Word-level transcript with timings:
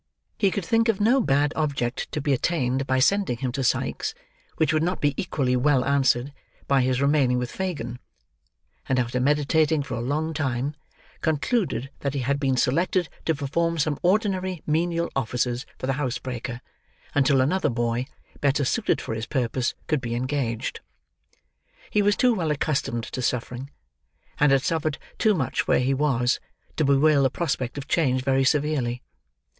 He 0.39 0.49
could 0.49 0.65
think 0.65 0.89
of 0.89 0.99
no 0.99 1.21
bad 1.21 1.53
object 1.55 2.11
to 2.11 2.21
be 2.21 2.33
attained 2.33 2.87
by 2.87 2.97
sending 2.97 3.37
him 3.37 3.51
to 3.51 3.63
Sikes, 3.63 4.15
which 4.57 4.73
would 4.73 4.81
not 4.81 4.99
be 4.99 5.13
equally 5.15 5.55
well 5.55 5.85
answered 5.85 6.33
by 6.67 6.81
his 6.81 6.99
remaining 6.99 7.37
with 7.37 7.51
Fagin; 7.51 7.99
and 8.89 8.97
after 8.97 9.19
meditating 9.19 9.83
for 9.83 9.93
a 9.93 9.99
long 10.01 10.33
time, 10.33 10.73
concluded 11.21 11.91
that 11.99 12.15
he 12.15 12.21
had 12.21 12.39
been 12.39 12.57
selected 12.57 13.09
to 13.25 13.35
perform 13.35 13.77
some 13.77 13.99
ordinary 14.01 14.63
menial 14.65 15.07
offices 15.15 15.67
for 15.77 15.85
the 15.85 15.93
housebreaker, 15.93 16.61
until 17.13 17.39
another 17.39 17.69
boy, 17.69 18.07
better 18.39 18.65
suited 18.65 18.99
for 18.99 19.13
his 19.13 19.27
purpose 19.27 19.75
could 19.85 20.01
be 20.01 20.15
engaged. 20.15 20.79
He 21.91 22.01
was 22.01 22.15
too 22.15 22.33
well 22.33 22.49
accustomed 22.49 23.03
to 23.03 23.21
suffering, 23.21 23.69
and 24.39 24.51
had 24.51 24.63
suffered 24.63 24.97
too 25.19 25.35
much 25.35 25.67
where 25.67 25.77
he 25.79 25.93
was, 25.93 26.39
to 26.77 26.83
bewail 26.85 27.21
the 27.21 27.29
prospect 27.29 27.77
of 27.77 27.87
change 27.87 28.23
very 28.23 28.43
severely. 28.43 29.03